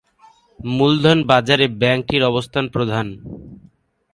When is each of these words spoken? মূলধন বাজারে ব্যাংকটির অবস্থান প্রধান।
মূলধন 0.59 1.17
বাজারে 1.23 1.65
ব্যাংকটির 1.81 2.23
অবস্থান 2.23 2.65
প্রধান। 2.67 3.07